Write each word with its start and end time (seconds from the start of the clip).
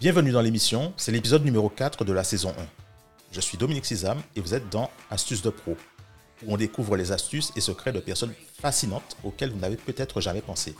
Bienvenue 0.00 0.32
dans 0.32 0.40
l'émission, 0.40 0.94
c'est 0.96 1.12
l'épisode 1.12 1.44
numéro 1.44 1.68
4 1.68 2.06
de 2.06 2.14
la 2.14 2.24
saison 2.24 2.48
1. 2.48 2.54
Je 3.32 3.40
suis 3.42 3.58
Dominique 3.58 3.84
Sizam 3.84 4.18
et 4.34 4.40
vous 4.40 4.54
êtes 4.54 4.70
dans 4.70 4.90
Astuces 5.10 5.42
de 5.42 5.50
Pro, 5.50 5.76
où 6.42 6.54
on 6.54 6.56
découvre 6.56 6.96
les 6.96 7.12
astuces 7.12 7.52
et 7.54 7.60
secrets 7.60 7.92
de 7.92 8.00
personnes 8.00 8.32
fascinantes 8.62 9.18
auxquelles 9.24 9.50
vous 9.50 9.58
n'avez 9.58 9.76
peut-être 9.76 10.22
jamais 10.22 10.40
pensé. 10.40 10.74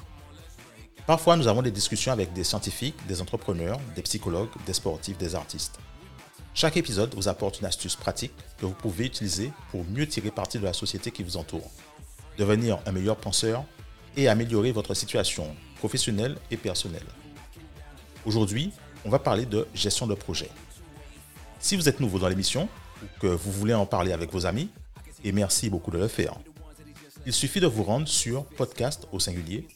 Parfois, 1.07 1.37
nous 1.37 1.49
avons 1.49 1.61
des 1.61 1.71
discussions 1.71 2.13
avec 2.13 2.33
des 2.33 2.45
scientifiques, 2.45 2.97
des 3.09 3.21
entrepreneurs, 3.21 3.79
des 3.95 4.01
psychologues, 4.01 4.49
des 4.65 4.73
sportifs, 4.73 5.19
des 5.19 5.35
artistes. 5.35 5.79
Chaque 6.55 6.79
épisode 6.79 7.15
vous 7.15 7.29
apporte 7.29 7.61
une 7.61 7.67
astuce 7.67 7.97
pratique 7.97 8.33
que 8.57 8.65
vous 8.65 8.73
pouvez 8.73 9.05
utiliser 9.05 9.53
pour 9.71 9.85
mieux 9.85 10.07
tirer 10.07 10.31
parti 10.31 10.59
de 10.59 10.65
la 10.65 10.73
société 10.73 11.11
qui 11.11 11.25
vous 11.25 11.37
entoure, 11.37 11.71
devenir 12.39 12.79
un 12.87 12.93
meilleur 12.93 13.17
penseur 13.17 13.65
et 14.17 14.31
améliorer 14.31 14.73
votre 14.73 14.95
situation 14.95 15.55
professionnelle 15.77 16.39
et 16.51 16.57
personnelle. 16.57 17.05
Aujourd'hui, 18.25 18.73
on 19.05 19.11
va 19.11 19.19
parler 19.19 19.47
de 19.47 19.67
gestion 19.75 20.07
de 20.07 20.15
projet. 20.15 20.51
Si 21.59 21.77
vous 21.77 21.89
êtes 21.89 22.01
nouveau 22.01 22.19
dans 22.19 22.29
l'émission 22.29 22.69
ou 23.03 23.07
que 23.21 23.27
vous 23.27 23.53
voulez 23.53 23.75
en 23.75 23.87
parler 23.87 24.13
avec 24.13 24.33
vos 24.33 24.47
amis, 24.47 24.71
et 25.25 25.33
merci 25.33 25.69
beaucoup 25.69 25.91
de 25.91 25.99
le 25.99 26.09
faire, 26.09 26.37
il 27.27 27.33
suffit 27.33 27.61
de 27.61 27.67
vous 27.67 27.83
rendre 27.83 28.09
sur 28.09 28.45
podcast 28.45 29.07
au 29.13 29.21
singulier 29.21 29.69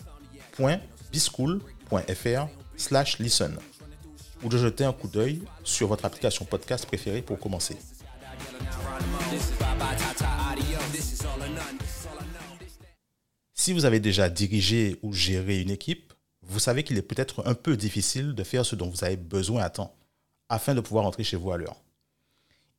.bischool.fr 1.12 2.46
slash 2.77 3.18
listen 3.18 3.59
ou 4.42 4.48
de 4.48 4.56
jeter 4.56 4.84
un 4.84 4.92
coup 4.92 5.09
d'œil 5.09 5.43
sur 5.62 5.88
votre 5.88 6.04
application 6.04 6.45
podcast 6.45 6.87
préférée 6.87 7.23
pour 7.23 7.38
commencer. 7.38 7.77
Si 13.52 13.73
vous 13.73 13.84
avez 13.84 14.01
déjà 14.01 14.29
dirigé 14.29 14.98
ou 15.02 15.12
géré 15.12 15.60
une 15.60 15.70
équipe, 15.70 16.13
vous 16.47 16.59
savez 16.59 16.84
qu'il 16.84 16.98
est 16.98 17.03
peut-être 17.03 17.47
un 17.47 17.55
peu 17.55 17.77
difficile 17.77 18.35
de 18.35 18.45
faire 18.45 18.66
ce 18.66 18.77
dont 18.77 18.88
vous 18.88 19.05
avez 19.05 19.16
besoin 19.16 19.63
à 19.63 19.71
temps 19.71 19.95
afin 20.49 20.74
de 20.74 20.80
pouvoir 20.80 21.05
rentrer 21.05 21.24
chez 21.24 21.37
vous 21.37 21.52
à 21.52 21.57
l'heure. 21.57 21.80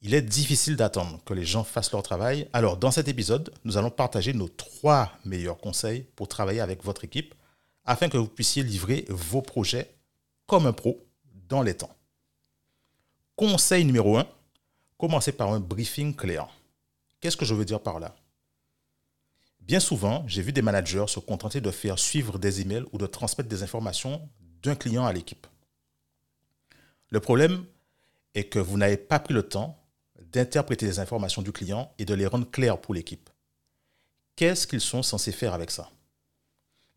Il 0.01 0.13
est 0.13 0.21
difficile 0.21 0.75
d'attendre 0.75 1.19
que 1.25 1.33
les 1.33 1.45
gens 1.45 1.63
fassent 1.63 1.91
leur 1.91 2.03
travail. 2.03 2.47
Alors, 2.53 2.77
dans 2.77 2.91
cet 2.91 3.07
épisode, 3.07 3.51
nous 3.63 3.77
allons 3.77 3.89
partager 3.89 4.33
nos 4.33 4.47
trois 4.47 5.11
meilleurs 5.25 5.57
conseils 5.57 6.05
pour 6.15 6.27
travailler 6.27 6.61
avec 6.61 6.83
votre 6.83 7.03
équipe 7.03 7.33
afin 7.85 8.09
que 8.09 8.17
vous 8.17 8.27
puissiez 8.27 8.63
livrer 8.63 9.05
vos 9.09 9.41
projets 9.41 9.95
comme 10.45 10.67
un 10.67 10.73
pro 10.73 11.03
dans 11.49 11.61
les 11.61 11.75
temps. 11.75 11.95
Conseil 13.35 13.83
numéro 13.83 14.17
1, 14.17 14.27
commencez 14.97 15.31
par 15.31 15.51
un 15.51 15.59
briefing 15.59 16.15
clair. 16.15 16.47
Qu'est-ce 17.19 17.37
que 17.37 17.45
je 17.45 17.55
veux 17.55 17.65
dire 17.65 17.81
par 17.81 17.99
là? 17.99 18.15
Bien 19.65 19.79
souvent, 19.79 20.23
j'ai 20.27 20.43
vu 20.43 20.53
des 20.53 20.61
managers 20.61 21.05
se 21.07 21.19
contenter 21.19 21.59
de 21.59 21.71
faire 21.71 21.97
suivre 21.97 22.37
des 22.37 22.61
emails 22.61 22.85
ou 22.91 22.99
de 22.99 23.07
transmettre 23.07 23.49
des 23.49 23.63
informations 23.63 24.29
d'un 24.61 24.75
client 24.75 25.05
à 25.05 25.13
l'équipe. 25.13 25.47
Le 27.09 27.19
problème 27.19 27.65
est 28.35 28.43
que 28.43 28.59
vous 28.59 28.77
n'avez 28.77 28.97
pas 28.97 29.17
pris 29.17 29.33
le 29.33 29.41
temps 29.41 29.81
d'interpréter 30.31 30.85
les 30.85 30.99
informations 30.99 31.41
du 31.41 31.51
client 31.51 31.91
et 31.97 32.05
de 32.05 32.13
les 32.13 32.27
rendre 32.27 32.49
claires 32.49 32.79
pour 32.79 32.93
l'équipe. 32.93 33.29
Qu'est-ce 34.35 34.67
qu'ils 34.67 34.81
sont 34.81 35.01
censés 35.01 35.31
faire 35.31 35.55
avec 35.55 35.71
ça? 35.71 35.89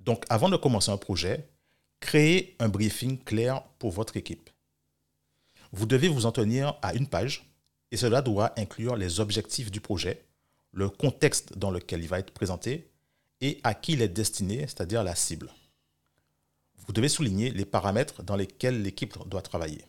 Donc, 0.01 0.25
avant 0.29 0.51
de 0.51 0.57
commencer 0.57 0.91
un 0.91 0.97
projet, 0.99 1.49
créez 2.01 2.55
un 2.59 2.69
briefing 2.69 3.23
clair 3.23 3.63
pour 3.79 3.93
votre 3.93 4.19
équipe. 4.19 4.51
Vous 5.73 5.87
devez 5.87 6.09
vous 6.09 6.27
en 6.27 6.33
tenir 6.33 6.77
à 6.83 6.95
une 6.95 7.07
page 7.07 7.51
et 7.93 7.97
cela 7.97 8.21
doit 8.21 8.53
inclure 8.59 8.97
les 8.97 9.21
objectifs 9.21 9.71
du 9.71 9.81
projet, 9.81 10.28
le 10.73 10.89
contexte 10.89 11.57
dans 11.57 11.71
lequel 11.71 12.03
il 12.03 12.09
va 12.09 12.19
être 12.19 12.33
présenté 12.33 12.91
et 13.41 13.61
à 13.63 13.75
qui 13.75 13.93
il 13.93 14.03
est 14.03 14.09
destiné, 14.09 14.61
c'est-à-dire 14.61 15.03
la 15.03 15.15
cible. 15.15 15.53
Vous 16.87 16.93
devez 16.93 17.09
souligner 17.09 17.51
les 17.51 17.65
paramètres 17.65 18.23
dans 18.23 18.37
lesquels 18.37 18.83
l'équipe 18.83 19.17
doit 19.27 19.43
travailler. 19.43 19.85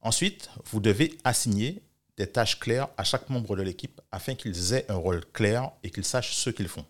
Ensuite, 0.00 0.50
vous 0.66 0.80
devez 0.80 1.16
assigner 1.24 1.82
des 2.16 2.26
tâches 2.26 2.60
claires 2.60 2.88
à 2.96 3.04
chaque 3.04 3.28
membre 3.30 3.56
de 3.56 3.62
l'équipe 3.62 4.00
afin 4.12 4.34
qu'ils 4.34 4.74
aient 4.74 4.90
un 4.90 4.96
rôle 4.96 5.24
clair 5.32 5.72
et 5.82 5.90
qu'ils 5.90 6.04
sachent 6.04 6.34
ce 6.34 6.50
qu'ils 6.50 6.68
font. 6.68 6.84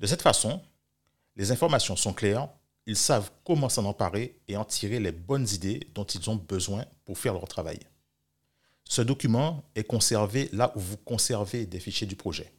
De 0.00 0.06
cette 0.06 0.22
façon, 0.22 0.62
les 1.36 1.50
informations 1.50 1.96
sont 1.96 2.12
claires, 2.12 2.48
ils 2.86 2.96
savent 2.96 3.30
comment 3.44 3.68
s'en 3.68 3.84
emparer 3.84 4.40
et 4.48 4.56
en 4.56 4.64
tirer 4.64 5.00
les 5.00 5.12
bonnes 5.12 5.48
idées 5.48 5.88
dont 5.94 6.04
ils 6.04 6.28
ont 6.30 6.36
besoin 6.36 6.84
pour 7.04 7.18
faire 7.18 7.34
leur 7.34 7.46
travail. 7.46 7.78
Ce 8.88 9.02
document 9.02 9.64
est 9.74 9.84
conservé 9.84 10.48
là 10.52 10.72
où 10.76 10.80
vous 10.80 10.96
conservez 10.96 11.66
des 11.66 11.80
fichiers 11.80 12.06
du 12.06 12.16
projet. 12.16 12.52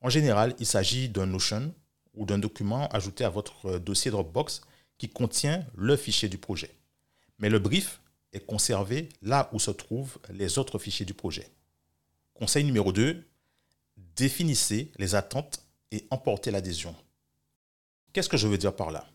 En 0.00 0.08
général, 0.08 0.54
il 0.58 0.66
s'agit 0.66 1.08
d'un 1.08 1.26
Notion 1.26 1.74
ou 2.14 2.26
d'un 2.26 2.38
document 2.38 2.88
ajouté 2.88 3.24
à 3.24 3.30
votre 3.30 3.78
dossier 3.78 4.10
Dropbox 4.10 4.60
qui 4.98 5.08
contient 5.08 5.66
le 5.74 5.96
fichier 5.96 6.28
du 6.28 6.38
projet. 6.38 6.74
Mais 7.38 7.48
le 7.50 7.58
brief 7.58 8.00
est 8.32 8.44
conservé 8.44 9.08
là 9.22 9.48
où 9.52 9.58
se 9.58 9.70
trouvent 9.70 10.18
les 10.30 10.58
autres 10.58 10.78
fichiers 10.78 11.06
du 11.06 11.14
projet. 11.14 11.48
Conseil 12.34 12.64
numéro 12.64 12.92
2, 12.92 13.24
définissez 14.16 14.92
les 14.98 15.14
attentes 15.14 15.60
et 15.90 16.06
emportez 16.10 16.50
l'adhésion. 16.50 16.94
Qu'est-ce 18.12 18.28
que 18.28 18.36
je 18.36 18.46
veux 18.46 18.58
dire 18.58 18.76
par 18.76 18.90
là? 18.90 19.08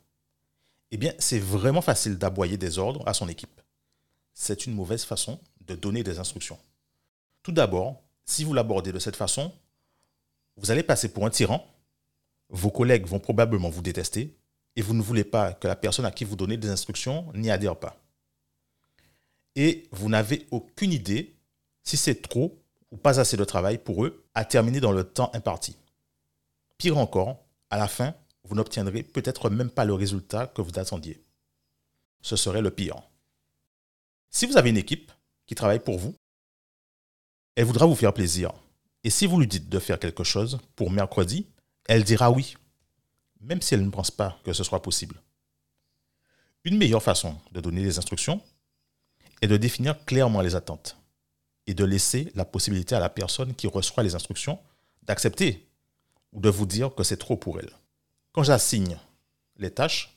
Eh 0.92 0.98
bien, 0.98 1.14
c'est 1.20 1.40
vraiment 1.40 1.82
facile 1.82 2.18
d'aboyer 2.18 2.58
des 2.58 2.80
ordres 2.80 3.08
à 3.08 3.14
son 3.14 3.30
équipe. 3.30 3.62
C'est 4.34 4.66
une 4.66 4.74
mauvaise 4.74 5.04
façon 5.04 5.40
de 5.70 5.76
donner 5.76 6.04
des 6.04 6.20
instructions. 6.20 6.60
Tout 7.44 7.52
d'abord, 7.52 8.02
si 8.26 8.44
vous 8.44 8.54
l'abordez 8.54 8.92
de 8.92 9.00
cette 9.00 9.16
façon, 9.16 9.54
vous 10.58 10.72
allez 10.72 10.84
passer 10.84 11.10
pour 11.14 11.26
un 11.26 11.30
tyran, 11.30 11.66
vos 12.50 12.72
collègues 12.72 13.06
vont 13.06 13.20
probablement 13.20 13.70
vous 13.70 13.82
détester, 13.82 14.36
et 14.76 14.82
vous 14.82 14.94
ne 14.94 15.02
voulez 15.02 15.24
pas 15.24 15.54
que 15.54 15.68
la 15.68 15.76
personne 15.76 16.06
à 16.06 16.12
qui 16.12 16.26
vous 16.26 16.36
donnez 16.36 16.58
des 16.58 16.70
instructions 16.70 17.32
n'y 17.34 17.52
adhère 17.52 17.78
pas. 17.78 17.98
Et 19.56 19.88
vous 19.92 20.10
n'avez 20.10 20.48
aucune 20.52 20.94
idée 20.94 21.36
si 21.84 21.98
c'est 21.98 22.22
trop 22.22 22.62
ou 22.92 22.98
pas 22.98 23.20
assez 23.20 23.38
de 23.38 23.44
travail 23.44 23.78
pour 23.78 24.06
eux 24.06 24.26
à 24.34 24.46
terminer 24.46 24.80
dans 24.80 24.92
le 24.92 25.04
temps 25.04 25.32
imparti. 25.34 25.76
Pire 26.78 26.98
encore, 26.98 27.44
à 27.70 27.78
la 27.78 27.88
fin, 27.88 28.16
vous 28.44 28.56
n'obtiendrez 28.56 29.04
peut-être 29.04 29.50
même 29.50 29.70
pas 29.70 29.86
le 29.86 29.94
résultat 29.94 30.48
que 30.48 30.62
vous 30.62 30.80
attendiez. 30.80 31.22
Ce 32.22 32.36
serait 32.36 32.62
le 32.62 32.72
pire. 32.72 33.02
Si 34.30 34.46
vous 34.46 34.58
avez 34.58 34.70
une 34.70 34.78
équipe, 34.78 35.12
qui 35.50 35.56
travaille 35.56 35.80
pour 35.80 35.98
vous. 35.98 36.16
Elle 37.56 37.66
voudra 37.66 37.88
vous 37.88 37.96
faire 37.96 38.14
plaisir. 38.14 38.54
Et 39.04 39.10
si 39.10 39.26
vous 39.26 39.40
lui 39.40 39.48
dites 39.48 39.68
de 39.68 39.80
faire 39.80 39.98
quelque 39.98 40.24
chose 40.24 40.60
pour 40.76 40.92
mercredi, 40.92 41.48
elle 41.88 42.04
dira 42.04 42.30
oui, 42.30 42.54
même 43.42 43.60
si 43.60 43.74
elle 43.74 43.84
ne 43.84 43.90
pense 43.90 44.12
pas 44.12 44.40
que 44.44 44.54
ce 44.54 44.64
soit 44.64 44.84
possible. 44.84 45.20
Une 46.66 46.78
meilleure 46.78 47.02
façon 47.02 47.36
de 47.52 47.62
donner 47.62 47.82
des 47.82 47.98
instructions 47.98 48.44
est 49.42 49.48
de 49.48 49.58
définir 49.58 50.06
clairement 50.06 50.42
les 50.42 50.54
attentes 50.54 50.98
et 51.66 51.74
de 51.74 51.84
laisser 51.84 52.32
la 52.36 52.46
possibilité 52.46 52.94
à 52.94 53.00
la 53.00 53.10
personne 53.10 53.56
qui 53.56 53.66
reçoit 53.66 54.04
les 54.04 54.14
instructions 54.14 54.60
d'accepter 55.02 55.68
ou 56.32 56.42
de 56.42 56.50
vous 56.50 56.68
dire 56.68 56.94
que 56.94 57.04
c'est 57.04 57.18
trop 57.18 57.38
pour 57.38 57.60
elle. 57.60 57.72
Quand 58.34 58.44
j'assigne 58.44 59.00
les 59.58 59.72
tâches, 59.72 60.16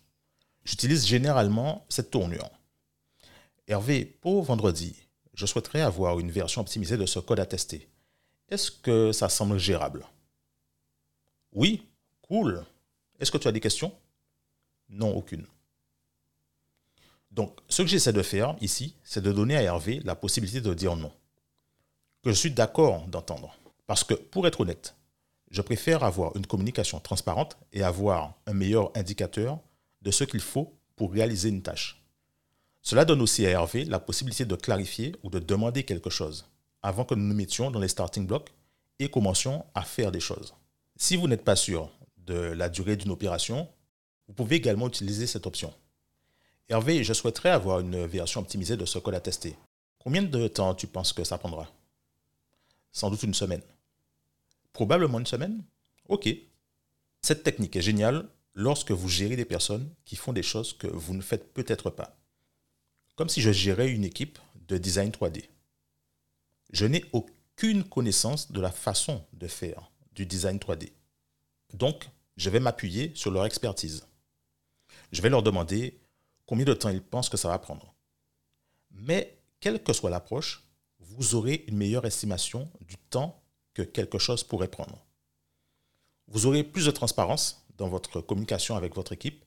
j'utilise 0.63 1.07
généralement 1.07 1.87
cette 1.89 2.11
tournure. 2.11 2.51
Hervé, 3.67 4.05
pour 4.05 4.43
vendredi, 4.43 5.02
je 5.35 5.47
souhaiterais 5.47 5.81
avoir 5.81 6.21
une 6.21 6.31
version 6.31 6.61
optimisée 6.61 6.97
de 6.97 7.07
ce 7.07 7.19
code 7.19 7.41
à 7.41 7.47
tester. 7.47 7.89
Est-ce 8.49 8.71
que 8.71 9.13
ça 9.13 9.29
semble 9.29 9.59
gérable? 9.59 10.07
Oui, 11.53 11.87
cool. 12.23 12.65
Est-ce 13.19 13.31
que 13.31 13.39
tu 13.39 13.49
as 13.49 13.53
des 13.53 13.61
questions? 13.61 13.95
Non, 14.89 15.15
aucune. 15.15 15.47
Donc, 17.31 17.59
ce 17.69 17.83
que 17.83 17.89
j'essaie 17.89 18.13
de 18.13 18.23
faire 18.23 18.57
ici, 18.61 18.95
c'est 19.05 19.23
de 19.23 19.33
donner 19.33 19.57
à 19.57 19.63
Hervé 19.63 20.01
la 20.05 20.15
possibilité 20.15 20.61
de 20.61 20.75
dire 20.75 20.97
non. 20.97 21.13
Que 22.23 22.31
je 22.31 22.37
suis 22.37 22.51
d'accord 22.51 23.07
d'entendre. 23.07 23.57
Parce 23.87 24.05
que, 24.05 24.15
pour 24.15 24.47
être 24.47 24.61
honnête, 24.61 24.95
je 25.51 25.63
préfère 25.63 26.05
avoir 26.05 26.37
une 26.37 26.47
communication 26.47 27.01
transparente 27.01 27.57
et 27.73 27.83
avoir 27.83 28.35
un 28.47 28.53
meilleur 28.53 28.91
indicateur 28.97 29.59
de 30.03 30.11
ce 30.11 30.25
qu'il 30.25 30.41
faut 30.41 30.75
pour 30.97 31.13
réaliser 31.13 31.49
une 31.49 31.63
tâche. 31.63 32.02
Cela 32.83 33.05
donne 33.05 33.23
aussi 33.23 33.47
à 33.47 33.51
Hervé 33.51 33.85
la 33.85 34.01
possibilité 34.01 34.45
de 34.45 34.57
clarifier 34.57 35.15
ou 35.23 35.31
de 35.31 35.39
demander 35.39 35.85
quelque 35.85 36.11
chose 36.11 36.47
avant 36.83 37.05
que 37.05 37.15
nous 37.15 37.25
nous 37.25 37.35
mettions 37.35 37.71
dans 37.71 37.79
les 37.79 37.87
starting 37.87 38.27
blocks 38.27 38.51
et 38.99 39.09
commencions 39.09 39.65
à 39.75 39.83
faire 39.83 40.11
des 40.11 40.21
choses. 40.21 40.53
Si 40.97 41.17
vous 41.17 41.29
n'êtes 41.29 41.45
pas 41.45 41.55
sûr 41.55 41.91
de 42.17 42.35
la 42.35 42.69
durée 42.69 42.97
d'une 42.97 43.13
opération, 43.13 43.69
vous 44.27 44.35
pouvez 44.35 44.57
également 44.57 44.89
utiliser 44.89 45.29
cette 45.29 45.47
option. 45.47 45.73
Hervé, 46.69 47.05
je 47.05 47.13
souhaiterais 47.13 47.51
avoir 47.51 47.81
une 47.81 48.05
version 48.05 48.41
optimisée 48.41 48.77
de 48.77 48.85
ce 48.85 48.99
code 48.99 49.15
à 49.15 49.21
tester. 49.21 49.57
Combien 50.01 50.23
de 50.23 50.49
temps 50.49 50.75
tu 50.75 50.89
penses 50.89 51.13
que 51.13 51.23
ça 51.23 51.39
prendra? 51.39 51.71
Sans 52.91 53.11
doute 53.11 53.23
une 53.23 53.35
semaine. 53.35 53.63
Probablement 54.73 55.21
une 55.21 55.27
semaine? 55.27 55.63
Ok. 56.09 56.29
Cette 57.21 57.45
technique 57.45 57.77
est 57.77 57.83
géniale 57.83 58.29
lorsque 58.55 58.91
vous 58.91 59.09
gérez 59.09 59.37
des 59.37 59.45
personnes 59.45 59.89
qui 60.05 60.17
font 60.17 60.33
des 60.33 60.43
choses 60.43 60.73
que 60.73 60.89
vous 60.89 61.15
ne 61.15 61.23
faites 61.23 61.53
peut-être 61.55 61.89
pas 61.91 62.17
comme 63.23 63.29
si 63.29 63.41
je 63.41 63.53
gérais 63.53 63.89
une 63.89 64.03
équipe 64.03 64.41
de 64.67 64.77
design 64.79 65.11
3D. 65.11 65.45
Je 66.73 66.87
n'ai 66.87 67.05
aucune 67.13 67.85
connaissance 67.85 68.51
de 68.51 68.61
la 68.61 68.73
façon 68.73 69.25
de 69.33 69.47
faire 69.47 69.93
du 70.13 70.27
design 70.27 70.59
3D. 70.59 70.91
Donc, 71.73 72.09
je 72.37 72.51
vais 72.51 72.59
m'appuyer 72.59 73.13
sur 73.15 73.31
leur 73.31 73.47
expertise. 73.47 74.09
Je 75.13 75.23
vais 75.23 75.29
leur 75.29 75.45
demander 75.45 76.01
combien 76.47 76.65
de 76.65 76.75
temps 76.75 76.89
il 76.89 77.01
pense 77.01 77.29
que 77.29 77.37
ça 77.37 77.47
va 77.47 77.61
prendre. 77.61 77.95
Mais 78.91 79.39
quelle 79.61 79.81
que 79.81 79.93
soit 79.93 80.11
l'approche, 80.11 80.65
vous 80.99 81.37
aurez 81.37 81.65
une 81.69 81.77
meilleure 81.77 82.07
estimation 82.07 82.69
du 82.81 82.97
temps 82.97 83.41
que 83.73 83.83
quelque 83.83 84.19
chose 84.19 84.43
pourrait 84.43 84.67
prendre. 84.67 84.99
Vous 86.27 86.47
aurez 86.47 86.65
plus 86.65 86.87
de 86.87 86.91
transparence 86.91 87.65
dans 87.77 87.87
votre 87.87 88.21
communication 88.21 88.75
avec 88.75 88.97
votre 88.97 89.13
équipe 89.13 89.45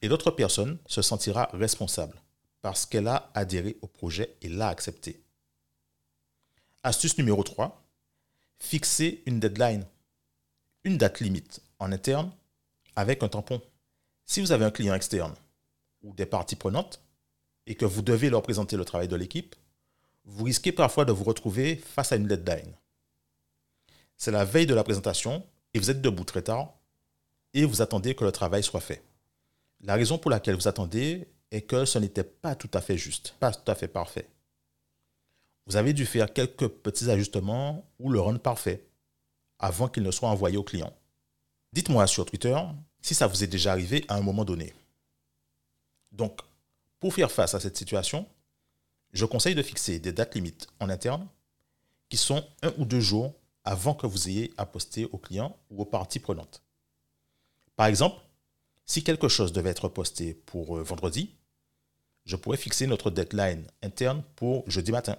et 0.00 0.06
l'autre 0.06 0.30
personne 0.30 0.78
se 0.86 1.02
sentira 1.02 1.50
responsable 1.54 2.22
parce 2.66 2.84
qu'elle 2.84 3.06
a 3.06 3.30
adhéré 3.32 3.76
au 3.80 3.86
projet 3.86 4.34
et 4.42 4.48
l'a 4.48 4.66
accepté. 4.66 5.22
Astuce 6.82 7.16
numéro 7.16 7.44
3, 7.44 7.80
fixer 8.58 9.22
une 9.24 9.38
deadline, 9.38 9.86
une 10.82 10.98
date 10.98 11.20
limite 11.20 11.60
en 11.78 11.92
interne 11.92 12.32
avec 12.96 13.22
un 13.22 13.28
tampon. 13.28 13.62
Si 14.24 14.40
vous 14.40 14.50
avez 14.50 14.64
un 14.64 14.72
client 14.72 14.94
externe 14.96 15.36
ou 16.02 16.12
des 16.12 16.26
parties 16.26 16.56
prenantes 16.56 17.00
et 17.68 17.76
que 17.76 17.84
vous 17.84 18.02
devez 18.02 18.30
leur 18.30 18.42
présenter 18.42 18.76
le 18.76 18.84
travail 18.84 19.06
de 19.06 19.14
l'équipe, 19.14 19.54
vous 20.24 20.42
risquez 20.42 20.72
parfois 20.72 21.04
de 21.04 21.12
vous 21.12 21.22
retrouver 21.22 21.76
face 21.76 22.10
à 22.10 22.16
une 22.16 22.26
deadline. 22.26 22.74
C'est 24.16 24.32
la 24.32 24.44
veille 24.44 24.66
de 24.66 24.74
la 24.74 24.82
présentation 24.82 25.46
et 25.72 25.78
vous 25.78 25.92
êtes 25.92 26.02
debout 26.02 26.24
très 26.24 26.42
tard 26.42 26.74
et 27.54 27.64
vous 27.64 27.80
attendez 27.80 28.16
que 28.16 28.24
le 28.24 28.32
travail 28.32 28.64
soit 28.64 28.80
fait. 28.80 29.04
La 29.82 29.94
raison 29.94 30.18
pour 30.18 30.32
laquelle 30.32 30.56
vous 30.56 30.66
attendez 30.66 31.28
est 31.50 31.62
que 31.62 31.84
ce 31.84 31.98
n'était 31.98 32.24
pas 32.24 32.54
tout 32.54 32.70
à 32.74 32.80
fait 32.80 32.98
juste, 32.98 33.34
pas 33.38 33.52
tout 33.52 33.70
à 33.70 33.74
fait 33.74 33.88
parfait. 33.88 34.28
Vous 35.66 35.76
avez 35.76 35.92
dû 35.92 36.06
faire 36.06 36.32
quelques 36.32 36.68
petits 36.68 37.10
ajustements 37.10 37.84
ou 37.98 38.10
le 38.10 38.20
rendre 38.20 38.40
parfait 38.40 38.86
avant 39.58 39.88
qu'il 39.88 40.02
ne 40.02 40.10
soit 40.10 40.28
envoyé 40.28 40.56
au 40.56 40.62
client. 40.62 40.92
Dites-moi 41.72 42.06
sur 42.06 42.24
Twitter 42.26 42.56
si 43.00 43.14
ça 43.14 43.26
vous 43.26 43.42
est 43.44 43.48
déjà 43.48 43.72
arrivé 43.72 44.04
à 44.08 44.16
un 44.16 44.20
moment 44.20 44.44
donné. 44.44 44.74
Donc, 46.12 46.40
pour 46.98 47.14
faire 47.14 47.30
face 47.30 47.54
à 47.54 47.60
cette 47.60 47.76
situation, 47.76 48.26
je 49.12 49.24
conseille 49.24 49.54
de 49.54 49.62
fixer 49.62 49.98
des 49.98 50.12
dates 50.12 50.34
limites 50.34 50.66
en 50.80 50.88
interne 50.88 51.26
qui 52.08 52.16
sont 52.16 52.44
un 52.62 52.72
ou 52.78 52.84
deux 52.84 53.00
jours 53.00 53.34
avant 53.64 53.94
que 53.94 54.06
vous 54.06 54.28
ayez 54.28 54.52
à 54.56 54.66
poster 54.66 55.06
au 55.06 55.18
client 55.18 55.56
ou 55.70 55.82
aux 55.82 55.86
parties 55.86 56.20
prenantes. 56.20 56.62
Par 57.74 57.86
exemple, 57.86 58.16
si 58.86 59.02
quelque 59.04 59.28
chose 59.28 59.52
devait 59.52 59.70
être 59.70 59.88
posté 59.88 60.34
pour 60.34 60.78
euh, 60.78 60.82
vendredi, 60.82 61.34
je 62.24 62.36
pourrais 62.36 62.56
fixer 62.56 62.86
notre 62.86 63.10
deadline 63.10 63.66
interne 63.82 64.22
pour 64.36 64.68
jeudi 64.70 64.92
matin. 64.92 65.16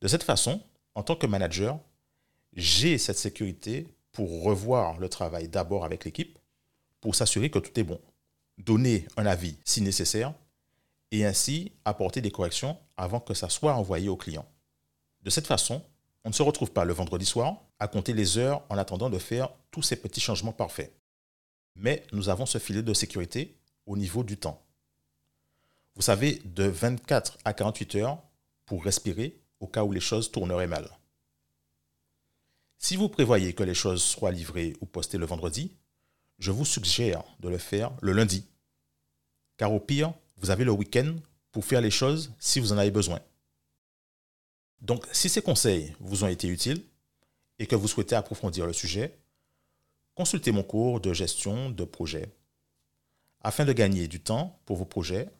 De 0.00 0.08
cette 0.08 0.22
façon, 0.22 0.62
en 0.94 1.02
tant 1.02 1.16
que 1.16 1.26
manager, 1.26 1.78
j'ai 2.52 2.98
cette 2.98 3.18
sécurité 3.18 3.86
pour 4.12 4.42
revoir 4.42 4.98
le 4.98 5.08
travail 5.08 5.48
d'abord 5.48 5.84
avec 5.84 6.04
l'équipe, 6.04 6.38
pour 7.00 7.14
s'assurer 7.14 7.50
que 7.50 7.58
tout 7.58 7.78
est 7.78 7.84
bon, 7.84 8.00
donner 8.58 9.06
un 9.16 9.26
avis 9.26 9.56
si 9.64 9.80
nécessaire, 9.80 10.34
et 11.12 11.24
ainsi 11.24 11.72
apporter 11.84 12.20
des 12.20 12.30
corrections 12.30 12.78
avant 12.96 13.20
que 13.20 13.34
ça 13.34 13.48
soit 13.48 13.74
envoyé 13.74 14.08
au 14.08 14.16
client. 14.16 14.46
De 15.22 15.30
cette 15.30 15.46
façon, 15.46 15.82
on 16.24 16.28
ne 16.28 16.34
se 16.34 16.42
retrouve 16.42 16.70
pas 16.70 16.84
le 16.84 16.92
vendredi 16.92 17.26
soir 17.26 17.56
à 17.78 17.88
compter 17.88 18.12
les 18.12 18.38
heures 18.38 18.62
en 18.68 18.78
attendant 18.78 19.10
de 19.10 19.18
faire 19.18 19.50
tous 19.70 19.82
ces 19.82 19.96
petits 19.96 20.20
changements 20.20 20.52
parfaits. 20.52 20.94
Mais 21.80 22.04
nous 22.12 22.28
avons 22.28 22.44
ce 22.44 22.58
filet 22.58 22.82
de 22.82 22.92
sécurité 22.92 23.56
au 23.86 23.96
niveau 23.96 24.22
du 24.22 24.36
temps. 24.36 24.62
Vous 25.96 26.02
savez, 26.02 26.42
de 26.44 26.64
24 26.64 27.38
à 27.44 27.54
48 27.54 27.94
heures 27.96 28.22
pour 28.66 28.84
respirer 28.84 29.40
au 29.60 29.66
cas 29.66 29.82
où 29.82 29.90
les 29.90 30.00
choses 30.00 30.30
tourneraient 30.30 30.66
mal. 30.66 30.90
Si 32.78 32.96
vous 32.96 33.08
prévoyez 33.08 33.54
que 33.54 33.62
les 33.62 33.74
choses 33.74 34.02
soient 34.02 34.30
livrées 34.30 34.76
ou 34.82 34.86
postées 34.86 35.18
le 35.18 35.24
vendredi, 35.24 35.72
je 36.38 36.50
vous 36.50 36.66
suggère 36.66 37.24
de 37.40 37.48
le 37.48 37.58
faire 37.58 37.92
le 38.02 38.12
lundi. 38.12 38.46
Car 39.56 39.72
au 39.72 39.80
pire, 39.80 40.12
vous 40.36 40.50
avez 40.50 40.64
le 40.64 40.72
week-end 40.72 41.16
pour 41.50 41.64
faire 41.64 41.80
les 41.80 41.90
choses 41.90 42.32
si 42.38 42.60
vous 42.60 42.72
en 42.72 42.78
avez 42.78 42.90
besoin. 42.90 43.20
Donc, 44.82 45.06
si 45.12 45.30
ces 45.30 45.42
conseils 45.42 45.94
vous 45.98 46.24
ont 46.24 46.28
été 46.28 46.48
utiles 46.48 46.84
et 47.58 47.66
que 47.66 47.76
vous 47.76 47.88
souhaitez 47.88 48.16
approfondir 48.16 48.66
le 48.66 48.72
sujet, 48.72 49.18
consultez 50.20 50.52
mon 50.52 50.62
cours 50.62 51.00
de 51.00 51.14
gestion 51.14 51.70
de 51.70 51.82
projet 51.82 52.28
afin 53.40 53.64
de 53.64 53.72
gagner 53.72 54.06
du 54.06 54.20
temps 54.20 54.60
pour 54.66 54.76
vos 54.76 54.84
projets, 54.84 55.30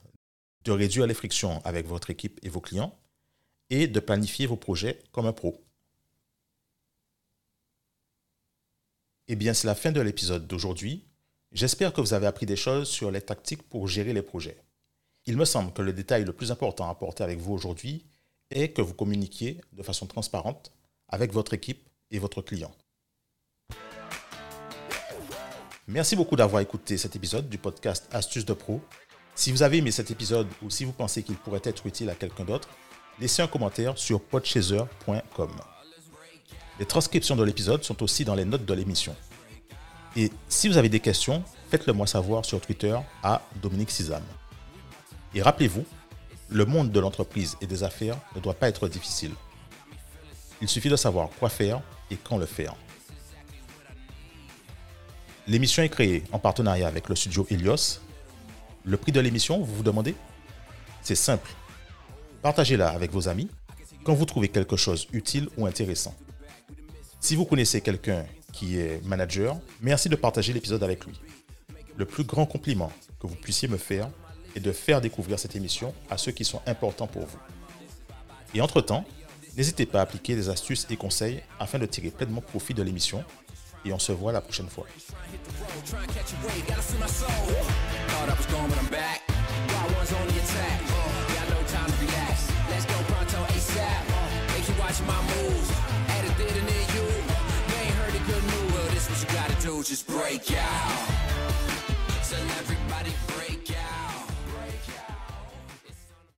de 0.63 0.71
réduire 0.71 1.05
les 1.05 1.13
frictions 1.13 1.61
avec 1.63 1.85
votre 1.85 2.09
équipe 2.09 2.39
et 2.41 2.49
vos 2.49 2.61
clients 2.61 2.97
et 3.69 3.85
de 3.87 3.99
planifier 3.99 4.47
vos 4.47 4.57
projets 4.57 4.99
comme 5.11 5.27
un 5.27 5.33
pro. 5.33 5.63
Eh 9.27 9.35
bien, 9.35 9.53
c'est 9.53 9.67
la 9.67 9.75
fin 9.75 9.91
de 9.91 10.01
l'épisode 10.01 10.47
d'aujourd'hui. 10.47 11.05
J'espère 11.51 11.93
que 11.93 12.01
vous 12.01 12.15
avez 12.15 12.25
appris 12.25 12.47
des 12.47 12.55
choses 12.55 12.89
sur 12.89 13.11
les 13.11 13.21
tactiques 13.21 13.69
pour 13.69 13.87
gérer 13.87 14.13
les 14.13 14.23
projets. 14.23 14.63
Il 15.27 15.37
me 15.37 15.45
semble 15.45 15.73
que 15.73 15.83
le 15.83 15.93
détail 15.93 16.25
le 16.25 16.33
plus 16.33 16.49
important 16.49 16.87
à 16.87 16.89
apporter 16.89 17.23
avec 17.23 17.37
vous 17.37 17.53
aujourd'hui 17.53 18.03
est 18.49 18.69
que 18.69 18.81
vous 18.81 18.95
communiquiez 18.95 19.61
de 19.73 19.83
façon 19.83 20.07
transparente 20.07 20.71
avec 21.07 21.33
votre 21.33 21.53
équipe 21.53 21.87
et 22.09 22.17
votre 22.17 22.41
client. 22.41 22.75
Merci 25.87 26.15
beaucoup 26.15 26.35
d'avoir 26.35 26.61
écouté 26.61 26.95
cet 26.97 27.15
épisode 27.15 27.49
du 27.49 27.57
podcast 27.57 28.07
Astuces 28.11 28.45
de 28.45 28.53
Pro. 28.53 28.81
Si 29.33 29.51
vous 29.51 29.63
avez 29.63 29.77
aimé 29.77 29.89
cet 29.89 30.11
épisode 30.11 30.47
ou 30.61 30.69
si 30.69 30.85
vous 30.85 30.91
pensez 30.91 31.23
qu'il 31.23 31.35
pourrait 31.35 31.61
être 31.63 31.87
utile 31.87 32.09
à 32.11 32.15
quelqu'un 32.15 32.45
d'autre, 32.45 32.69
laissez 33.19 33.41
un 33.41 33.47
commentaire 33.47 33.97
sur 33.97 34.21
podchaser.com. 34.21 35.49
Les 36.79 36.85
transcriptions 36.85 37.35
de 37.35 37.43
l'épisode 37.43 37.83
sont 37.83 38.03
aussi 38.03 38.23
dans 38.23 38.35
les 38.35 38.45
notes 38.45 38.65
de 38.65 38.73
l'émission. 38.75 39.15
Et 40.15 40.31
si 40.49 40.67
vous 40.67 40.77
avez 40.77 40.89
des 40.89 40.99
questions, 40.99 41.43
faites-le 41.71 41.93
moi 41.93 42.05
savoir 42.05 42.45
sur 42.45 42.61
Twitter 42.61 42.95
à 43.23 43.41
Dominique 43.61 43.91
Sizam. 43.91 44.23
Et 45.33 45.41
rappelez-vous, 45.41 45.85
le 46.49 46.65
monde 46.65 46.91
de 46.91 46.99
l'entreprise 46.99 47.57
et 47.59 47.65
des 47.65 47.83
affaires 47.83 48.17
ne 48.35 48.39
doit 48.39 48.53
pas 48.53 48.69
être 48.69 48.87
difficile. 48.87 49.31
Il 50.61 50.69
suffit 50.69 50.89
de 50.89 50.95
savoir 50.95 51.29
quoi 51.39 51.49
faire 51.49 51.81
et 52.11 52.17
quand 52.17 52.37
le 52.37 52.45
faire. 52.45 52.75
L'émission 55.47 55.81
est 55.81 55.89
créée 55.89 56.23
en 56.31 56.37
partenariat 56.39 56.87
avec 56.87 57.09
le 57.09 57.15
studio 57.15 57.47
Helios. 57.49 57.99
Le 58.85 58.97
prix 58.97 59.11
de 59.11 59.19
l'émission, 59.19 59.59
vous 59.59 59.75
vous 59.75 59.83
demandez? 59.83 60.15
C'est 61.01 61.15
simple. 61.15 61.49
Partagez-la 62.43 62.89
avec 62.89 63.11
vos 63.11 63.27
amis 63.27 63.49
quand 64.03 64.13
vous 64.13 64.25
trouvez 64.25 64.49
quelque 64.49 64.75
chose 64.75 65.07
utile 65.13 65.49
ou 65.57 65.65
intéressant. 65.65 66.15
Si 67.19 67.35
vous 67.35 67.45
connaissez 67.45 67.81
quelqu'un 67.81 68.25
qui 68.53 68.77
est 68.77 69.03
manager, 69.05 69.57
merci 69.81 70.09
de 70.09 70.15
partager 70.15 70.53
l'épisode 70.53 70.83
avec 70.83 71.05
lui. 71.05 71.19
Le 71.97 72.05
plus 72.05 72.23
grand 72.23 72.45
compliment 72.45 72.91
que 73.19 73.25
vous 73.25 73.35
puissiez 73.35 73.67
me 73.67 73.77
faire 73.77 74.09
est 74.55 74.59
de 74.59 74.71
faire 74.71 75.01
découvrir 75.01 75.39
cette 75.39 75.55
émission 75.55 75.93
à 76.09 76.17
ceux 76.17 76.31
qui 76.31 76.45
sont 76.45 76.61
importants 76.67 77.07
pour 77.07 77.25
vous. 77.25 77.39
Et 78.53 78.61
entre-temps, 78.61 79.05
n'hésitez 79.57 79.87
pas 79.87 79.99
à 79.99 80.03
appliquer 80.03 80.35
des 80.35 80.49
astuces 80.49 80.85
et 80.89 80.97
conseils 80.97 81.41
afin 81.59 81.79
de 81.79 81.85
tirer 81.87 82.11
pleinement 82.11 82.41
profit 82.41 82.73
de 82.75 82.83
l'émission. 82.83 83.23
Et 83.85 83.93
on 83.93 83.99
se 83.99 84.11
voit 84.11 84.31
la 84.31 84.41
prochaine 84.41 84.69
fois. 84.69 84.85